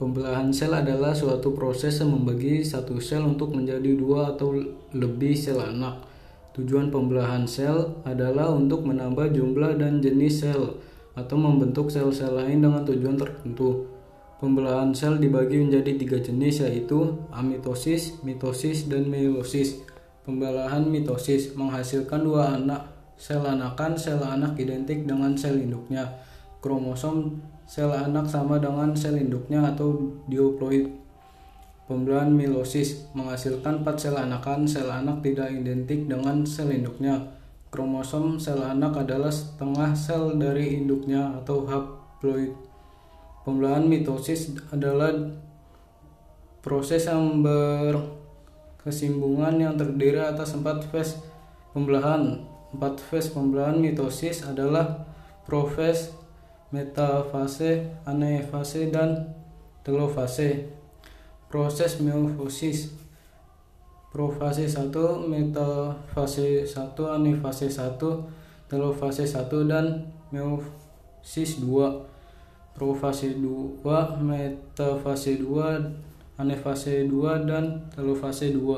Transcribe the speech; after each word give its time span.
Pembelahan 0.00 0.48
sel 0.48 0.72
adalah 0.72 1.12
suatu 1.12 1.52
proses 1.52 2.00
yang 2.00 2.16
membagi 2.16 2.64
satu 2.64 2.96
sel 3.04 3.20
untuk 3.20 3.52
menjadi 3.52 4.00
dua 4.00 4.32
atau 4.32 4.56
lebih 4.96 5.36
sel 5.36 5.60
anak. 5.60 6.08
Tujuan 6.56 6.88
pembelahan 6.88 7.44
sel 7.44 8.00
adalah 8.08 8.48
untuk 8.48 8.88
menambah 8.88 9.28
jumlah 9.36 9.76
dan 9.76 10.00
jenis 10.00 10.40
sel 10.40 10.80
atau 11.12 11.36
membentuk 11.36 11.92
sel-sel 11.92 12.32
lain 12.32 12.64
dengan 12.64 12.80
tujuan 12.80 13.20
tertentu. 13.20 13.92
Pembelahan 14.40 14.96
sel 14.96 15.20
dibagi 15.20 15.60
menjadi 15.60 15.92
tiga 15.92 16.16
jenis 16.16 16.64
yaitu 16.64 17.20
amitosis, 17.28 18.24
mitosis, 18.24 18.88
dan 18.88 19.04
meiosis. 19.04 19.84
Pembelahan 20.24 20.80
mitosis 20.88 21.52
menghasilkan 21.52 22.24
dua 22.24 22.56
anak 22.56 22.88
sel 23.20 23.44
anakan, 23.44 24.00
sel 24.00 24.24
anak 24.24 24.56
identik 24.56 25.04
dengan 25.04 25.36
sel 25.36 25.60
induknya. 25.60 26.08
Kromosom 26.60 27.40
sel 27.64 27.88
anak 27.88 28.28
sama 28.28 28.60
dengan 28.60 28.92
sel 28.92 29.16
induknya 29.16 29.72
atau 29.72 30.12
dioploid. 30.28 30.92
Pembelahan 31.88 32.28
meiosis 32.30 33.10
menghasilkan 33.16 33.82
4 33.82 33.98
sel 33.98 34.14
anakan, 34.14 34.68
sel 34.68 34.86
anak 34.86 35.26
tidak 35.26 35.50
identik 35.50 36.06
dengan 36.06 36.46
sel 36.46 36.70
induknya. 36.70 37.18
Kromosom 37.72 38.38
sel 38.38 38.62
anak 38.62 39.08
adalah 39.08 39.32
setengah 39.32 39.96
sel 39.96 40.36
dari 40.38 40.78
induknya 40.78 41.34
atau 41.42 41.66
haploid. 41.66 42.54
Pembelahan 43.40 43.88
mitosis 43.88 44.52
adalah 44.68 45.16
proses 46.60 47.08
yang 47.08 47.40
berkesinambungan 47.40 49.56
yang 49.58 49.74
terdiri 49.80 50.20
atas 50.20 50.52
empat 50.52 50.84
fase 50.92 51.16
pembelahan. 51.72 52.44
Empat 52.70 53.00
fase 53.00 53.32
pembelahan 53.32 53.80
mitosis 53.80 54.44
adalah 54.46 55.08
profase, 55.48 56.12
metafase, 56.72 57.90
anafase, 58.06 58.90
dan 58.90 59.34
telofase. 59.84 60.70
Proses 61.50 61.98
meiosis 61.98 62.94
profase 64.12 64.66
1, 64.66 65.28
metafase 65.28 66.66
1, 66.66 66.94
anafase 67.14 67.66
1, 67.70 68.70
telofase 68.70 69.26
1, 69.26 69.68
dan 69.68 70.06
meiosis 70.30 71.58
2 71.58 72.10
profase 72.74 73.34
2, 73.34 73.82
metafase 74.22 75.36
2, 75.38 76.38
anafase 76.38 77.04
2 77.06 77.46
dan 77.46 77.84
telofase 77.94 78.50
2. 78.54 78.64